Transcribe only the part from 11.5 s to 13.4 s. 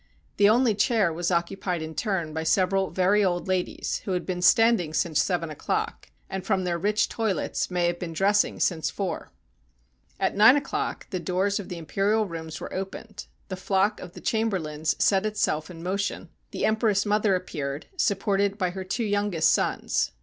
of the imperial rooms were opened;